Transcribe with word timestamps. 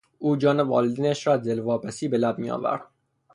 او 0.19 0.35
جان 0.37 0.59
والدینش 0.59 1.27
را 1.27 1.33
از 1.33 1.41
دلواپسی 1.41 2.07
به 2.07 2.17
لب 2.17 2.37
میآورد. 2.39 2.81